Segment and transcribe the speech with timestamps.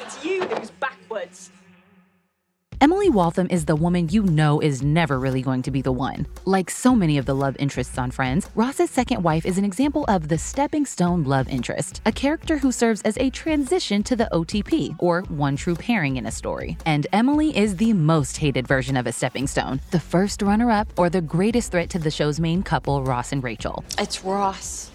[0.00, 1.50] It's you who's backwards.
[2.80, 6.24] Emily Waltham is the woman you know is never really going to be the one.
[6.44, 10.04] Like so many of the love interests on Friends, Ross's second wife is an example
[10.06, 14.28] of the stepping stone love interest, a character who serves as a transition to the
[14.30, 16.76] OTP, or one true pairing in a story.
[16.86, 20.86] And Emily is the most hated version of a stepping stone, the first runner up,
[20.96, 23.82] or the greatest threat to the show's main couple, Ross and Rachel.
[23.98, 24.92] It's Ross.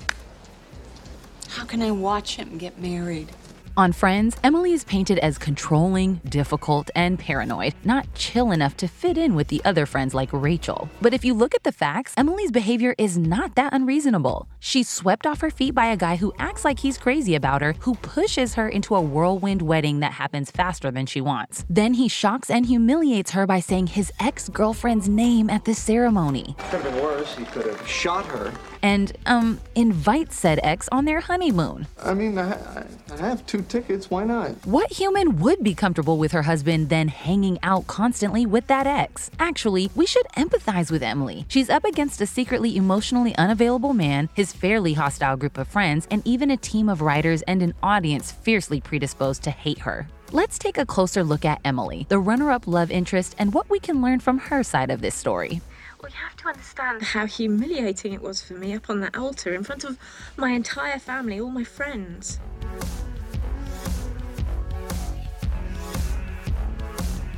[1.50, 3.30] How can I watch him get married?
[3.76, 9.18] On Friends, Emily is painted as controlling, difficult, and paranoid, not chill enough to fit
[9.18, 10.88] in with the other friends like Rachel.
[11.02, 14.48] But if you look at the facts, Emily's behavior is not that unreasonable.
[14.60, 17.74] She's swept off her feet by a guy who acts like he's crazy about her,
[17.80, 21.66] who pushes her into a whirlwind wedding that happens faster than she wants.
[21.68, 26.56] Then he shocks and humiliates her by saying his ex girlfriend's name at the ceremony.
[26.70, 27.36] Could have been worse.
[27.36, 28.54] He could have shot her.
[28.84, 31.88] And, um, invites said ex on their honeymoon.
[32.04, 34.10] I mean, I, I I have two tickets.
[34.10, 34.52] Why not?
[34.66, 39.30] What human would be comfortable with her husband then hanging out constantly with that ex?
[39.40, 41.46] Actually, we should empathize with Emily.
[41.48, 46.26] She's up against a secretly emotionally unavailable man, his fairly hostile group of friends, and
[46.26, 50.08] even a team of writers and an audience fiercely predisposed to hate her.
[50.32, 53.80] Let's take a closer look at Emily, the runner up love interest, and what we
[53.80, 55.62] can learn from her side of this story.
[56.04, 59.54] Well, you have to understand how humiliating it was for me up on that altar
[59.56, 59.98] in front of
[60.36, 62.42] my entire family, all my friends.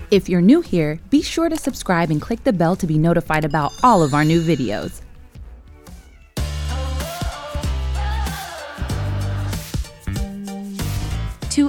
[0.09, 3.45] If you're new here, be sure to subscribe and click the bell to be notified
[3.45, 5.04] about all of our new videos.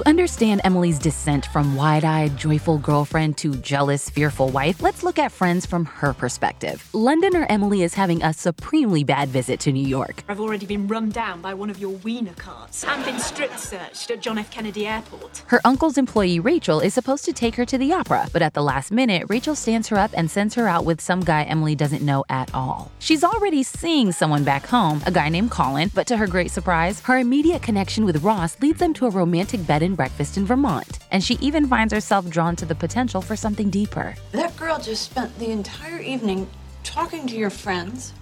[0.07, 5.33] Understand Emily's descent from wide eyed, joyful girlfriend to jealous, fearful wife, let's look at
[5.33, 6.87] friends from her perspective.
[6.93, 10.23] Londoner Emily is having a supremely bad visit to New York.
[10.29, 14.09] I've already been run down by one of your wiener carts and been strip searched
[14.09, 14.49] at John F.
[14.49, 15.43] Kennedy Airport.
[15.47, 18.63] Her uncle's employee Rachel is supposed to take her to the opera, but at the
[18.63, 22.01] last minute, Rachel stands her up and sends her out with some guy Emily doesn't
[22.01, 22.93] know at all.
[22.99, 27.01] She's already seeing someone back home, a guy named Colin, but to her great surprise,
[27.01, 30.99] her immediate connection with Ross leads them to a romantic bed and breakfast in Vermont,
[31.11, 34.15] and she even finds herself drawn to the potential for something deeper.
[34.31, 36.49] That girl just spent the entire evening
[36.83, 38.13] talking to your friends,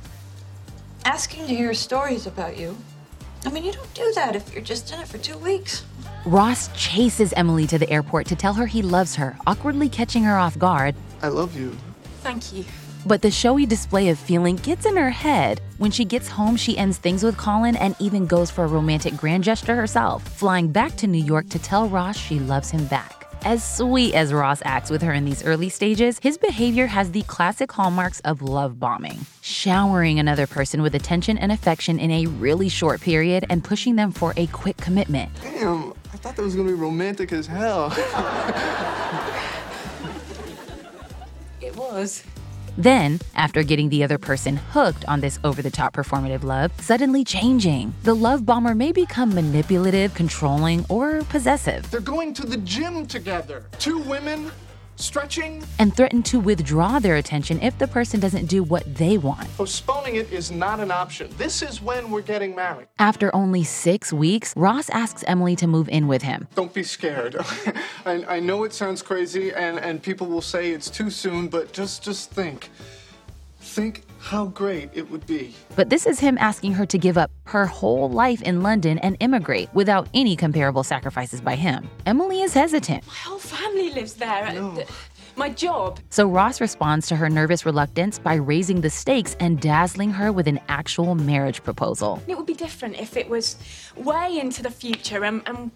[1.03, 2.75] asking to hear stories about you.
[3.45, 5.83] I mean, you don't do that if you're just in it for two weeks.
[6.25, 10.37] Ross chases Emily to the airport to tell her he loves her, awkwardly catching her
[10.37, 10.95] off guard.
[11.21, 11.77] I love you.
[12.21, 12.65] Thank you.
[13.07, 15.61] But the showy display of feeling gets in her head.
[15.77, 19.15] When she gets home, she ends things with Colin and even goes for a romantic
[19.15, 23.21] grand gesture herself, flying back to New York to tell Ross she loves him back.
[23.43, 27.21] As sweet as Ross acts with her in these early stages, his behavior has the
[27.23, 29.19] classic hallmarks of love bombing.
[29.41, 34.11] Showering another person with attention and affection in a really short period and pushing them
[34.11, 35.31] for a quick commitment.
[35.43, 37.93] Damn, I thought that was gonna be romantic as hell.
[41.61, 42.23] It was.
[42.77, 47.23] Then, after getting the other person hooked on this over the top performative love, suddenly
[47.23, 47.93] changing.
[48.03, 53.65] The love bomber may become manipulative, controlling, or possessive, They're going to the gym together.
[53.79, 54.51] Two women,
[54.95, 55.63] stretching.
[55.79, 59.47] and threaten to withdraw their attention if the person doesn't do what they want.
[59.57, 61.29] Postponing it is not an option.
[61.37, 62.87] This is when we're getting married.
[62.99, 66.47] After only six weeks, Ross asks Emily to move in with him.
[66.55, 67.35] Don't be scared.
[68.05, 71.73] I, I know it sounds crazy, and, and people will say it's too soon, but
[71.73, 72.69] just just think.
[73.75, 75.53] Think how great it would be.
[75.75, 79.17] But this is him asking her to give up her whole life in London and
[79.19, 81.89] immigrate without any comparable sacrifices by him.
[82.05, 83.05] Emily is hesitant.
[83.05, 84.49] My whole family lives there.
[84.75, 84.87] Th-
[85.35, 85.99] My job.
[86.09, 90.47] So Ross responds to her nervous reluctance by raising the stakes and dazzling her with
[90.47, 92.23] an actual marriage proposal.
[92.29, 93.57] It would be different if it was
[93.97, 95.69] way into the future and, and,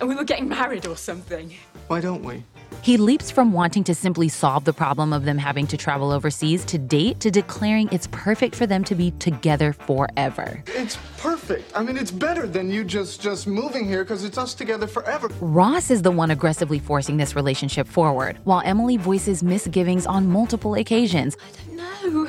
[0.00, 1.54] and we were getting married or something.
[1.86, 2.42] Why don't we?
[2.82, 6.64] He leaps from wanting to simply solve the problem of them having to travel overseas
[6.66, 10.62] to date to declaring it's perfect for them to be together forever.
[10.66, 11.72] It's perfect.
[11.74, 15.28] I mean, it's better than you just just moving here because it's us together forever.
[15.40, 20.74] Ross is the one aggressively forcing this relationship forward, while Emily voices misgivings on multiple
[20.74, 21.36] occasions.
[21.72, 22.28] I don't know.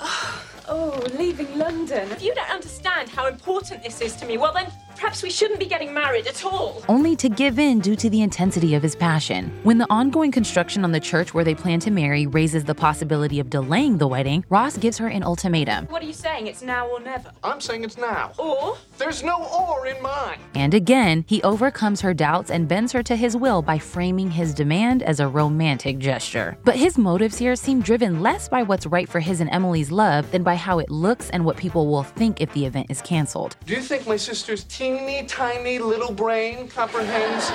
[0.68, 2.10] Oh, leaving London.
[2.10, 4.66] If you don't understand how important this is to me, well, then
[4.96, 6.84] perhaps we shouldn't be getting married at all.
[6.88, 9.50] only to give in due to the intensity of his passion.
[9.64, 13.40] When the ongoing construction on the church where they plan to marry raises the possibility
[13.40, 15.86] of delaying the wedding, Ross gives her an ultimatum.
[15.86, 16.46] What are you saying?
[16.46, 17.32] It's now or never.
[17.42, 18.32] I'm saying it's now.
[18.38, 20.38] Or There's no or in mine.
[20.54, 24.54] And again, he overcomes her doubts and bends her to his will by framing his
[24.54, 26.56] demand as a romantic gesture.
[26.64, 30.30] But his motives here seem driven less by what's right for his and Emily's love
[30.30, 33.00] than by how it looks and what what people will think if the event is
[33.00, 33.56] canceled.
[33.64, 37.48] Do you think my sister's teeny tiny little brain comprehends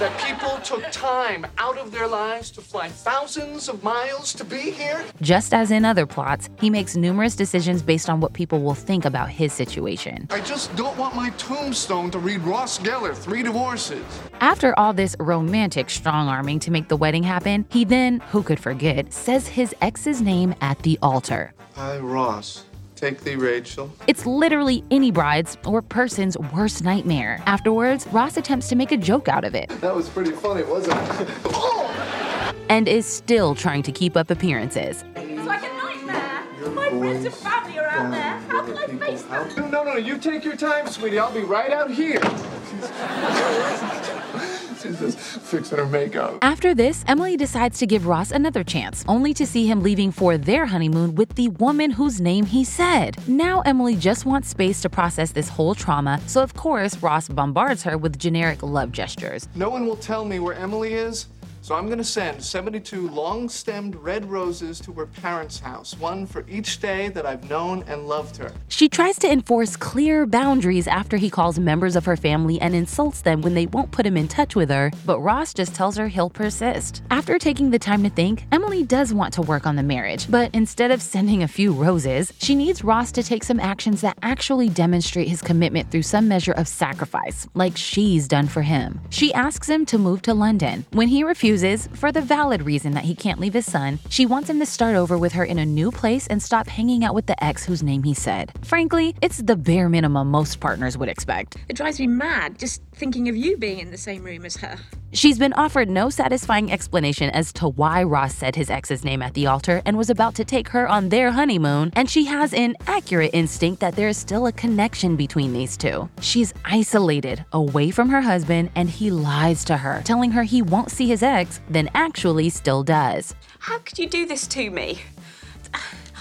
[0.00, 4.70] that people took time out of their lives to fly thousands of miles to be
[4.70, 5.04] here?
[5.20, 9.04] Just as in other plots, he makes numerous decisions based on what people will think
[9.04, 10.26] about his situation.
[10.30, 14.04] I just don't want my tombstone to read Ross Geller, three divorces.
[14.40, 18.60] After all this romantic strong arming to make the wedding happen, he then, who could
[18.60, 21.52] forget, says his ex's name at the altar.
[21.74, 22.64] Hi, Ross.
[22.98, 23.92] Take thee, Rachel.
[24.08, 27.40] It's literally any bride's or person's worst nightmare.
[27.46, 30.96] Afterwards, Ross attempts to make a joke out of it That was pretty funny, wasn't
[31.20, 31.28] it?
[31.44, 32.52] oh!
[32.68, 35.04] and is still trying to keep up appearances.
[35.14, 36.42] It's like a nightmare.
[36.74, 38.40] My friends and family are out there.
[38.48, 39.48] How can I face them?
[39.56, 41.20] No, no, no, you take your time, sweetie.
[41.20, 42.20] I'll be right out here.
[44.82, 46.38] She's just fixing her makeup.
[46.42, 50.38] After this, Emily decides to give Ross another chance, only to see him leaving for
[50.38, 53.16] their honeymoon with the woman whose name he said.
[53.28, 57.82] Now, Emily just wants space to process this whole trauma, so of course, Ross bombards
[57.82, 59.48] her with generic love gestures.
[59.54, 61.26] No one will tell me where Emily is,
[61.68, 66.80] so I'm gonna send 72 long-stemmed red roses to her parents' house, one for each
[66.80, 68.52] day that I've known and loved her.
[68.68, 73.20] She tries to enforce clear boundaries after he calls members of her family and insults
[73.20, 76.08] them when they won't put him in touch with her, but Ross just tells her
[76.08, 77.02] he'll persist.
[77.10, 80.50] After taking the time to think, Emily does want to work on the marriage, but
[80.54, 84.70] instead of sending a few roses, she needs Ross to take some actions that actually
[84.70, 88.98] demonstrate his commitment through some measure of sacrifice, like she's done for him.
[89.10, 90.86] She asks him to move to London.
[90.92, 91.57] When he refuses,
[91.94, 94.96] for the valid reason that he can't leave his son, she wants him to start
[94.96, 97.82] over with her in a new place and stop hanging out with the ex whose
[97.82, 98.52] name he said.
[98.64, 101.56] Frankly, it's the bare minimum most partners would expect.
[101.68, 104.76] It drives me mad just thinking of you being in the same room as her.
[105.12, 109.32] She's been offered no satisfying explanation as to why Ross said his ex's name at
[109.32, 112.76] the altar and was about to take her on their honeymoon, and she has an
[112.86, 116.10] accurate instinct that there is still a connection between these two.
[116.20, 120.90] She's isolated, away from her husband, and he lies to her, telling her he won't
[120.90, 123.34] see his ex, then actually still does.
[123.60, 125.00] How could you do this to me?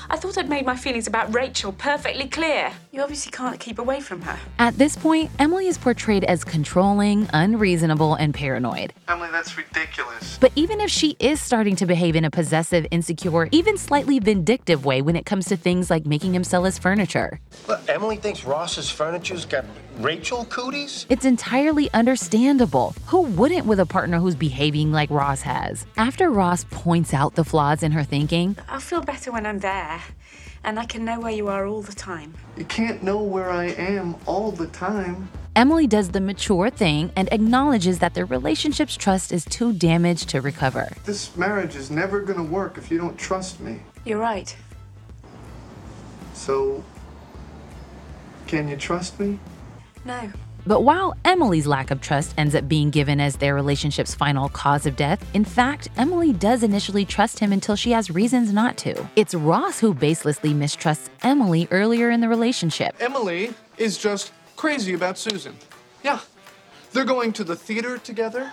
[0.10, 2.72] I thought I'd made my feelings about Rachel perfectly clear.
[2.94, 4.40] You obviously can't keep away from her.
[4.58, 8.94] At this point, Emily is portrayed as controlling, unreasonable, and paranoid.
[9.10, 10.38] Emily, that's ridiculous.
[10.40, 14.86] But even if she is starting to behave in a possessive, insecure, even slightly vindictive
[14.86, 18.46] way when it comes to things like making him sell his furniture, Look, Emily thinks
[18.46, 19.66] Ross's furniture's got
[20.00, 21.06] Rachel cooties?
[21.10, 22.96] it's entirely understandable.
[23.08, 25.86] Who wouldn't with a partner who's behaving like Ross has?
[25.98, 29.97] After Ross points out the flaws in her thinking, I'll feel better when I'm there,
[30.64, 32.34] and I can know where you are all the time.
[32.58, 35.30] You can't know where I am all the time.
[35.56, 40.42] Emily does the mature thing and acknowledges that their relationship's trust is too damaged to
[40.42, 40.92] recover.
[41.06, 43.80] This marriage is never gonna work if you don't trust me.
[44.06, 44.56] You're right.
[46.34, 46.84] So,
[48.46, 49.40] can you trust me?
[50.06, 50.32] No.
[50.68, 54.86] But while Emily's lack of trust ends up being given as their relationship's final cause
[54.86, 59.08] of death, in fact, Emily does initially trust him until she has reasons not to.
[59.16, 62.98] It's Ross who baselessly mistrusts Emily earlier in the relationship.
[63.00, 65.56] Emily is just crazy about Susan.
[66.04, 66.20] Yeah.
[66.92, 68.52] They're going to the theater together.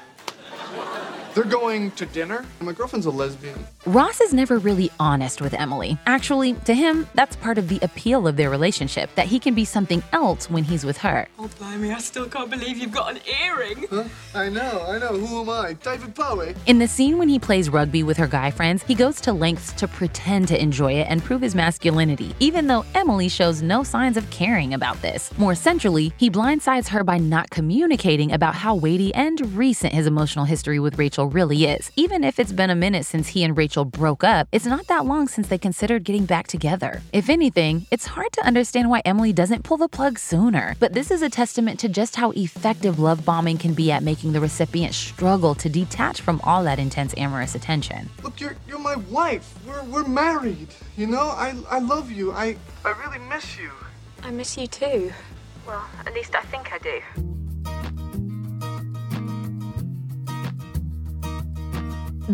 [1.35, 2.45] They're going to dinner.
[2.61, 3.59] My girlfriend's a lesbian.
[3.87, 5.99] Ross is never really honest with Emily.
[6.07, 9.65] Actually, to him, that's part of the appeal of their relationship, that he can be
[9.65, 11.27] something else when he's with her.
[11.41, 13.85] Oh, blimey, I still can't believe you've got an earring.
[13.91, 14.05] Huh?
[14.33, 15.09] I know, I know.
[15.09, 15.73] Who am I?
[15.73, 16.55] David Bowie.
[16.67, 19.73] In the scene when he plays rugby with her guy friends, he goes to lengths
[19.73, 24.17] to pretend to enjoy it and prove his masculinity, even though Emily shows no signs
[24.17, 25.37] of caring about this.
[25.37, 30.45] More centrally, he blindsides her by not communicating about how weighty and recent his emotional
[30.45, 31.91] history with Rachel really is.
[31.97, 35.05] Even if it's been a minute since he and Rachel broke up, it's not that
[35.05, 37.03] long since they considered getting back together.
[37.13, 40.77] If anything, it's hard to understand why Emily doesn't pull the plug sooner.
[40.79, 44.33] But this is a testament to just how effective love bombing can be at making
[44.33, 48.11] the recipient struggle to detach from all that intense amorous attention.
[48.23, 49.55] Look, you're you're my wife.
[49.67, 50.69] We're we're married.
[50.97, 52.33] You know, I I love you.
[52.33, 53.71] I I really miss you.
[54.23, 55.13] I miss you too.
[55.67, 57.34] Well, at least I think I do.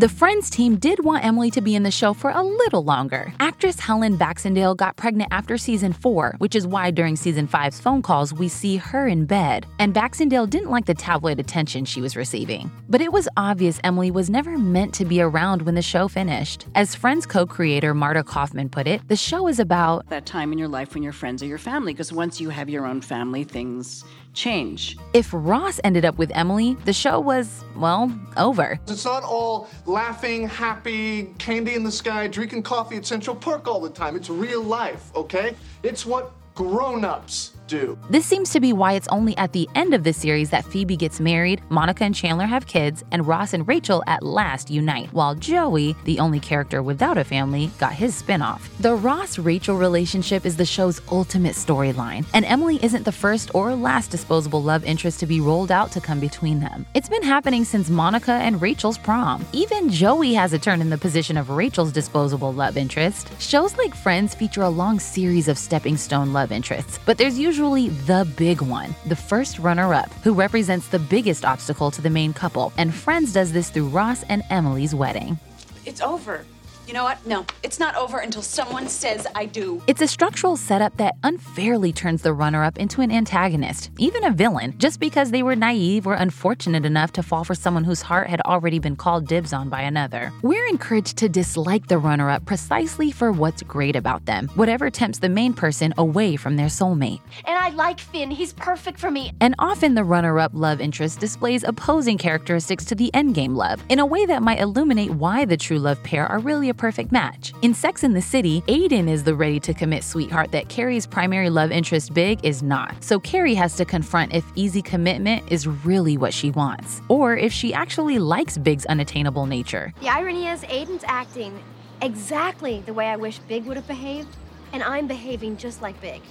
[0.00, 3.35] The Friends team did want Emily to be in the show for a little longer.
[3.38, 8.00] Actress Helen Baxendale got pregnant after season 4, which is why during season 5's phone
[8.00, 9.66] calls we see her in bed.
[9.78, 12.71] And Baxendale didn't like the tabloid attention she was receiving.
[12.88, 16.64] But it was obvious Emily was never meant to be around when the show finished.
[16.75, 20.59] As Friends co creator Marta Kauffman put it, the show is about that time in
[20.59, 23.45] your life when your friends are your family because once you have your own family
[23.45, 24.02] things
[24.33, 28.79] change if Ross ended up with Emily, the show was, well, over.
[28.87, 33.81] It's not all laughing, happy, candy in the sky, drinking coffee at Central Park all
[33.81, 34.15] the time.
[34.17, 35.57] It's real life, okay?
[35.83, 37.97] It's what grown-ups do.
[38.11, 40.97] This seems to be why it's only at the end of the series that Phoebe
[40.97, 45.37] gets married, Monica and Chandler have kids, and Ross and Rachel at last unite, while
[45.37, 48.61] Joey, the only character without a family, got his spinoff.
[48.81, 53.75] The Ross Rachel relationship is the show's ultimate storyline, and Emily isn't the first or
[53.77, 56.85] last disposable love interest to be rolled out to come between them.
[56.95, 59.47] It's been happening since Monica and Rachel's prom.
[59.53, 63.31] Even Joey has a turn in the position of Rachel's disposable love interest.
[63.41, 67.60] Shows like Friends feature a long series of stepping stone love interests, but there's usually
[67.61, 72.09] usually the big one, the first runner up, who represents the biggest obstacle to the
[72.09, 72.73] main couple.
[72.79, 75.38] And Friends does this through Ross and Emily's wedding.
[75.85, 76.47] It's over.
[76.87, 77.25] You know what?
[77.25, 79.81] No, it's not over until someone says I do.
[79.87, 84.33] It's a structural setup that unfairly turns the runner up into an antagonist, even a
[84.33, 88.29] villain, just because they were naive or unfortunate enough to fall for someone whose heart
[88.29, 90.33] had already been called dibs on by another.
[90.43, 95.21] We're encouraged to dislike the runner up precisely for what's great about them, whatever tempts
[95.21, 97.21] the main person away from their soulmate.
[97.45, 99.33] And I like Finn, he's perfect for me.
[99.41, 104.01] And often the runner up love interest displays opposing characteristics to the endgame love, in
[104.01, 107.53] a way that might illuminate why the true love pair are really a perfect match.
[107.61, 111.51] In Sex in the City, Aidan is the ready to commit sweetheart that Carrie's primary
[111.51, 112.95] love interest Big is not.
[113.05, 117.53] So Carrie has to confront if easy commitment is really what she wants, or if
[117.53, 119.93] she actually likes Big's unattainable nature.
[120.01, 121.63] The irony is, Aidan's acting
[122.01, 124.35] exactly the way I wish Big would have behaved,
[124.73, 126.23] and I'm behaving just like Big.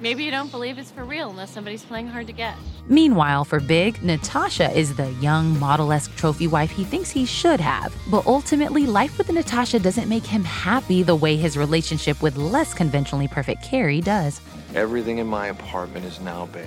[0.00, 2.54] Maybe you don't believe it's for real unless somebody's playing hard to get.
[2.86, 7.60] Meanwhile, for Big, Natasha is the young, model esque trophy wife he thinks he should
[7.60, 7.94] have.
[8.10, 12.74] But ultimately, life with Natasha doesn't make him happy the way his relationship with less
[12.74, 14.40] conventionally perfect Carrie does.
[14.74, 16.66] Everything in my apartment is now beige.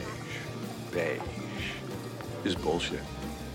[0.92, 1.22] Beige
[2.44, 3.02] is bullshit.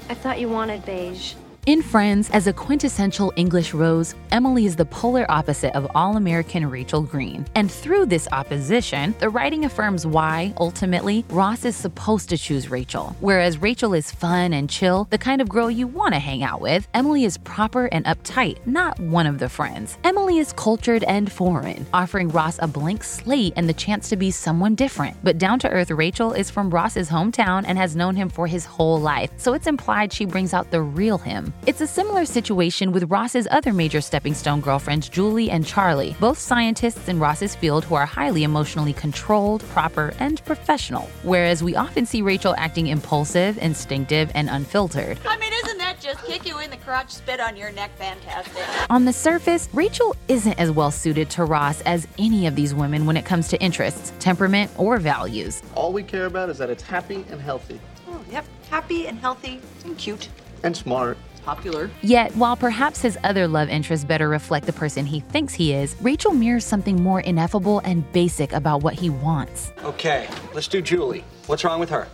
[0.08, 1.34] I thought you wanted beige.
[1.66, 6.68] In Friends, as a quintessential English rose, Emily is the polar opposite of all American
[6.68, 7.47] Rachel Green.
[7.54, 13.16] And through this opposition, the writing affirms why, ultimately, Ross is supposed to choose Rachel.
[13.21, 16.61] Whereas Rachel is fun and chill, the kind of girl you want to hang out
[16.61, 19.97] with, Emily is proper and uptight, not one of the friends.
[20.04, 24.30] Emily is cultured and foreign, offering Ross a blank slate and the chance to be
[24.30, 25.16] someone different.
[25.25, 28.66] But down to earth Rachel is from Ross's hometown and has known him for his
[28.66, 31.53] whole life, so it's implied she brings out the real him.
[31.66, 36.38] It's a similar situation with Ross's other major stepping stone girlfriends, Julie and Charlie, both
[36.38, 41.08] scientists in Ross's field who are highly emotionally controlled, proper, and professional.
[41.23, 45.18] Whereas we often see Rachel acting impulsive, instinctive, and unfiltered.
[45.26, 48.62] I mean, isn't that just kick you in the crotch, spit on your neck fantastic?
[48.90, 53.06] On the surface, Rachel isn't as well suited to Ross as any of these women
[53.06, 55.62] when it comes to interests, temperament, or values.
[55.75, 57.80] All we care about is that it's happy and healthy.
[58.06, 58.44] Oh, yep.
[58.68, 60.28] Happy and healthy and cute.
[60.62, 61.16] And smart.
[61.44, 61.90] Popular.
[62.02, 65.94] Yet, while perhaps his other love interests better reflect the person he thinks he is,
[66.00, 69.72] Rachel mirrors something more ineffable and basic about what he wants.
[69.84, 71.24] Okay, let's do Julie.
[71.46, 72.08] What's wrong with her?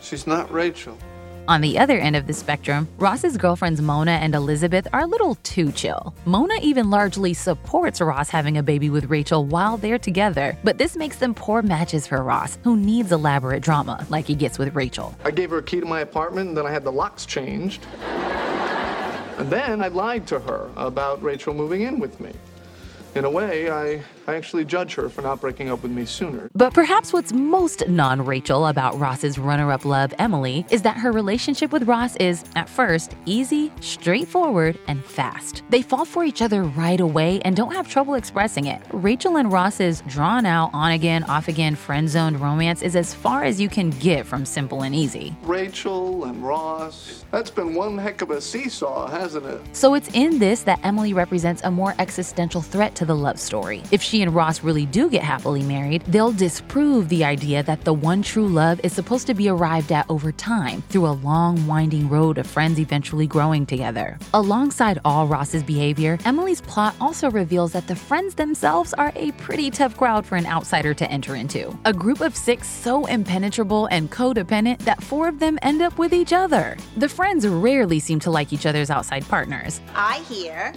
[0.00, 0.96] She's not Rachel.
[1.48, 5.34] On the other end of the spectrum, Ross's girlfriends Mona and Elizabeth are a little
[5.42, 6.14] too chill.
[6.24, 10.96] Mona even largely supports Ross having a baby with Rachel while they're together, but this
[10.96, 15.14] makes them poor matches for Ross, who needs elaborate drama like he gets with Rachel.
[15.24, 17.84] I gave her a key to my apartment, and then I had the locks changed.
[19.40, 22.30] And then I lied to her about Rachel moving in with me.
[23.14, 26.48] In a way, I, I actually judge her for not breaking up with me sooner.
[26.54, 31.10] But perhaps what's most non Rachel about Ross's runner up love, Emily, is that her
[31.10, 35.64] relationship with Ross is, at first, easy, straightforward, and fast.
[35.68, 38.80] They fall for each other right away and don't have trouble expressing it.
[38.92, 43.42] Rachel and Ross's drawn out, on again, off again, friend zoned romance is as far
[43.42, 45.34] as you can get from simple and easy.
[45.42, 49.60] Rachel and Ross, that's been one heck of a seesaw, hasn't it?
[49.72, 53.82] So it's in this that Emily represents a more existential threat to the love story.
[53.90, 57.92] If she and Ross really do get happily married, they'll disprove the idea that the
[57.92, 62.08] one true love is supposed to be arrived at over time through a long, winding
[62.08, 64.18] road of friends eventually growing together.
[64.34, 69.70] Alongside all Ross's behavior, Emily's plot also reveals that the friends themselves are a pretty
[69.70, 71.76] tough crowd for an outsider to enter into.
[71.84, 76.12] A group of six so impenetrable and codependent that four of them end up with
[76.12, 76.76] each other.
[76.96, 79.80] The friends rarely seem to like each other's outside partners.
[79.94, 80.72] I hear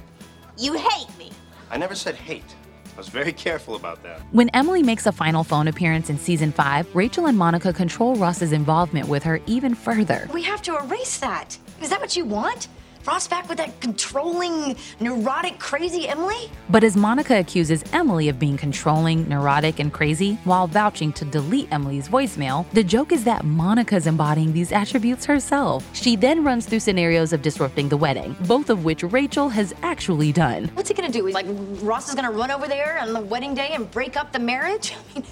[0.58, 1.32] you hate me.
[1.72, 2.56] I never said hate.
[2.94, 4.22] I was very careful about that.
[4.32, 8.52] When Emily makes a final phone appearance in season 5, Rachel and Monica control Ross's
[8.52, 10.30] involvement with her even further.
[10.34, 11.58] We have to erase that.
[11.82, 12.68] Is that what you want?
[13.06, 16.50] Ross back with that controlling, neurotic, crazy Emily?
[16.70, 21.70] But as Monica accuses Emily of being controlling, neurotic, and crazy while vouching to delete
[21.70, 25.86] Emily's voicemail, the joke is that Monica's embodying these attributes herself.
[25.94, 30.32] She then runs through scenarios of disrupting the wedding, both of which Rachel has actually
[30.32, 30.70] done.
[30.74, 31.28] What's he gonna do?
[31.30, 31.48] Like,
[31.82, 34.94] Ross is gonna run over there on the wedding day and break up the marriage?
[35.16, 35.28] I mean,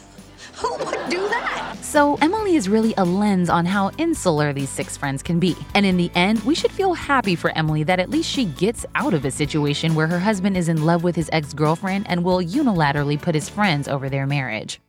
[0.68, 1.78] Who would do that?
[1.82, 5.56] So, Emily is really a lens on how insular these six friends can be.
[5.74, 8.86] And in the end, we should feel happy for Emily that at least she gets
[8.96, 12.24] out of a situation where her husband is in love with his ex girlfriend and
[12.24, 14.80] will unilaterally put his friends over their marriage.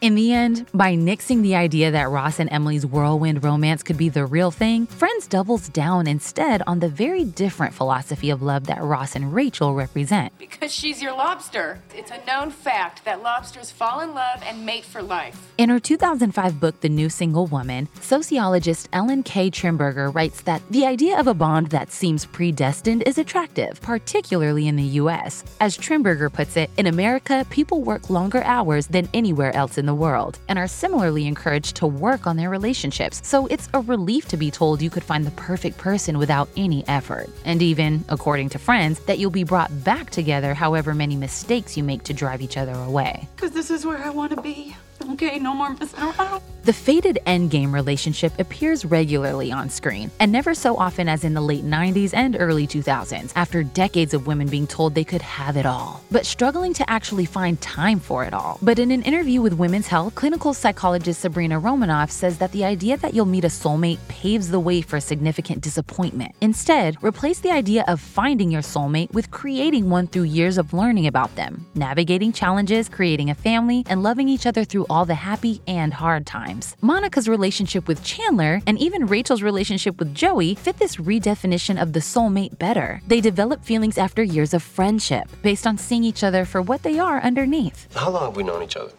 [0.00, 4.08] In the end, by nixing the idea that Ross and Emily's whirlwind romance could be
[4.08, 8.82] the real thing, Friends doubles down instead on the very different philosophy of love that
[8.82, 10.32] Ross and Rachel represent.
[10.38, 11.82] Because she's your lobster.
[11.94, 15.52] It's a known fact that lobsters fall in love and mate for life.
[15.58, 19.50] In her 2005 book, The New Single Woman, sociologist Ellen K.
[19.50, 24.76] Trimberger writes that the idea of a bond that seems predestined is attractive, particularly in
[24.76, 25.44] the US.
[25.60, 29.89] As Trimberger puts it, in America, people work longer hours than anywhere else in the
[29.94, 33.20] world and are similarly encouraged to work on their relationships.
[33.26, 36.86] So it's a relief to be told you could find the perfect person without any
[36.88, 37.28] effort.
[37.44, 41.84] And even, according to friends, that you'll be brought back together however many mistakes you
[41.84, 43.28] make to drive each other away.
[43.36, 44.76] Because this is where I want to be.
[45.08, 46.42] Okay, no more messing around.
[46.62, 51.40] The fated endgame relationship appears regularly on screen, and never so often as in the
[51.40, 55.64] late 90s and early 2000s, after decades of women being told they could have it
[55.64, 58.58] all, but struggling to actually find time for it all.
[58.60, 62.98] But in an interview with Women's Health, clinical psychologist Sabrina Romanoff says that the idea
[62.98, 66.34] that you'll meet a soulmate paves the way for significant disappointment.
[66.42, 71.06] Instead, replace the idea of finding your soulmate with creating one through years of learning
[71.06, 75.60] about them, navigating challenges, creating a family, and loving each other through all the happy
[75.66, 76.76] and hard times.
[76.80, 82.00] Monica's relationship with Chandler and even Rachel's relationship with Joey fit this redefinition of the
[82.00, 83.00] soulmate better.
[83.06, 86.98] They develop feelings after years of friendship, based on seeing each other for what they
[86.98, 87.92] are underneath.
[87.94, 88.92] How long have we known each other?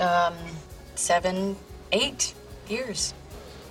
[0.00, 0.34] Um,
[0.94, 1.56] seven,
[1.92, 2.34] eight
[2.68, 3.14] years.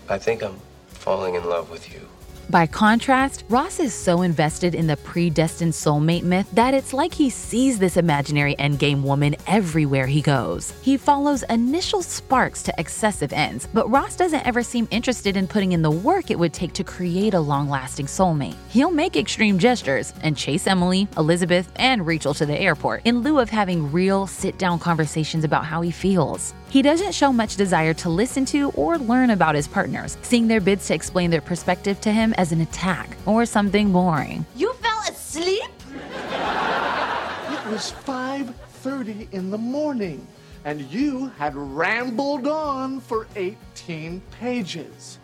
[0.09, 2.07] I think I'm falling in love with you.
[2.49, 7.31] By contrast, Ross is so invested in the predestined soulmate myth that it's like he
[7.31, 10.71] sees this imaginary endgame woman everywhere he goes.
[10.83, 15.71] He follows initial sparks to excessive ends, but Ross doesn't ever seem interested in putting
[15.71, 18.55] in the work it would take to create a long lasting soulmate.
[18.69, 23.39] He'll make extreme gestures and chase Emily, Elizabeth, and Rachel to the airport in lieu
[23.39, 26.53] of having real sit down conversations about how he feels.
[26.75, 30.59] He doesn't show much desire to listen to or learn about his partners, seeing their
[30.59, 34.45] bids to explain their perspective to him as an attack or something boring.
[34.57, 35.71] You fell asleep?
[35.93, 40.27] It was 5:30 in the morning,
[40.65, 45.19] and you had rambled on for 18 pages.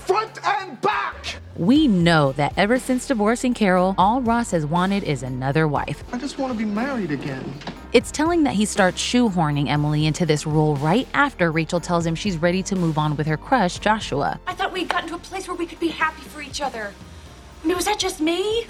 [0.00, 1.36] Front and back!
[1.56, 6.04] We know that ever since divorcing Carol, all Ross has wanted is another wife.
[6.12, 7.50] I just want to be married again.
[7.92, 12.14] It's telling that he starts shoehorning Emily into this role right after Rachel tells him
[12.14, 14.38] she's ready to move on with her crush, Joshua.
[14.46, 16.94] I thought we'd gotten to a place where we could be happy for each other.
[17.64, 18.64] I mean, was that just me?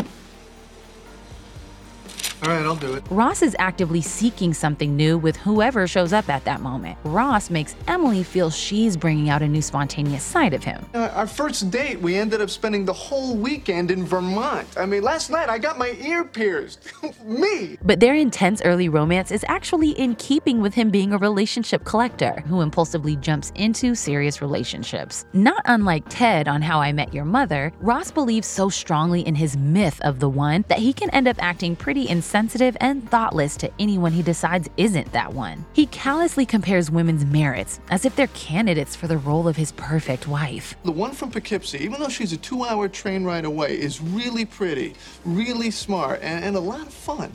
[2.42, 3.04] All right, I'll do it.
[3.10, 6.96] Ross is actively seeking something new with whoever shows up at that moment.
[7.04, 10.84] Ross makes Emily feel she's bringing out a new spontaneous side of him.
[10.94, 14.66] Uh, our first date, we ended up spending the whole weekend in Vermont.
[14.78, 16.90] I mean, last night I got my ear pierced.
[17.24, 17.76] Me!
[17.82, 22.42] But their intense early romance is actually in keeping with him being a relationship collector
[22.46, 25.26] who impulsively jumps into serious relationships.
[25.34, 29.58] Not unlike Ted on How I Met Your Mother, Ross believes so strongly in his
[29.58, 33.68] myth of the one that he can end up acting pretty insensitive and thoughtless to
[33.80, 35.66] anyone he decides isn't that one.
[35.72, 40.28] He callously compares women's merits as if they're candidates for the role of his perfect
[40.28, 40.76] wife.
[40.84, 44.44] The one from Poughkeepsie, even though she's a two hour train ride away, is really
[44.44, 47.32] pretty, really smart, and, and a lot of fun.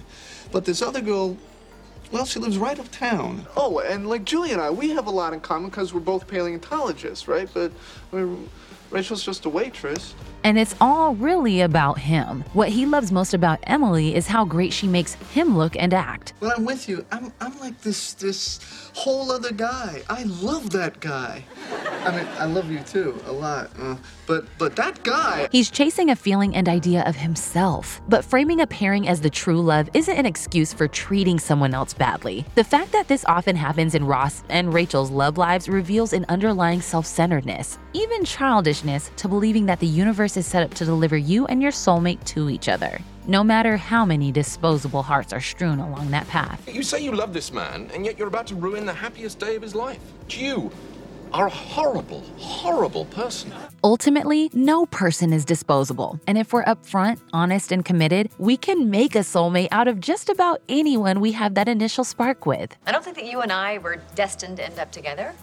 [0.54, 1.36] But this other girl,
[2.14, 3.46] well, she lives right uptown.
[3.58, 6.26] Oh, and like Julie and I, we have a lot in common because we're both
[6.26, 7.50] paleontologists, right?
[7.54, 7.74] But
[8.14, 8.50] I mean,
[8.92, 10.16] Rachel's just a waitress.
[10.46, 12.44] And it's all really about him.
[12.54, 16.34] What he loves most about Emily is how great she makes him look and act.
[16.38, 18.60] When I'm with you, I'm, I'm like this this
[18.94, 20.04] whole other guy.
[20.08, 21.44] I love that guy.
[22.04, 23.72] I mean, I love you too a lot.
[23.80, 23.96] Uh,
[24.28, 25.48] but but that guy.
[25.52, 28.00] He's chasing a feeling and idea of himself.
[28.08, 31.96] But framing a pairing as the true love isn't an excuse for treating someone else
[31.96, 32.46] badly.
[32.54, 36.82] The fact that this often happens in Ross and Rachel's love lives reveals an underlying
[36.82, 41.46] self centeredness, even childishness, to believing that the universe is set up to deliver you
[41.46, 43.00] and your soulmate to each other.
[43.26, 46.62] No matter how many disposable hearts are strewn along that path.
[46.72, 49.56] You say you love this man, and yet you're about to ruin the happiest day
[49.56, 50.00] of his life.
[50.30, 50.72] You
[51.32, 53.54] are a horrible, horrible person.
[53.84, 56.20] Ultimately, no person is disposable.
[56.28, 60.30] And if we're upfront, honest, and committed, we can make a soulmate out of just
[60.30, 62.76] about anyone we have that initial spark with.
[62.86, 65.34] I don't think that you and I were destined to end up together.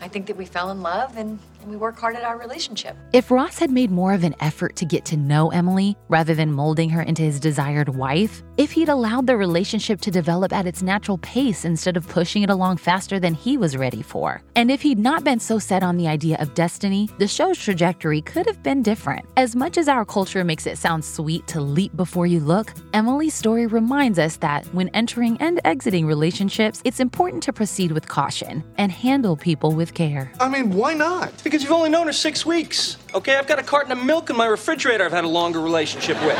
[0.00, 2.96] I think that we fell in love and and we work hard at our relationship.
[3.12, 6.52] If Ross had made more of an effort to get to know Emily rather than
[6.52, 10.80] molding her into his desired wife, if he'd allowed the relationship to develop at its
[10.80, 14.80] natural pace instead of pushing it along faster than he was ready for, and if
[14.80, 18.62] he'd not been so set on the idea of destiny, the show's trajectory could have
[18.62, 19.26] been different.
[19.36, 23.34] As much as our culture makes it sound sweet to leap before you look, Emily's
[23.34, 28.62] story reminds us that when entering and exiting relationships, it's important to proceed with caution
[28.78, 30.30] and handle people with care.
[30.38, 31.36] I mean, why not?
[31.56, 32.98] Because you've only known her six weeks.
[33.14, 36.20] Okay, I've got a carton of milk in my refrigerator I've had a longer relationship
[36.22, 36.38] with.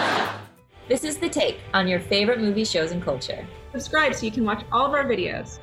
[0.89, 3.43] This is The Take on your favorite movie shows and culture.
[3.73, 5.59] Subscribe so you can watch all of our videos.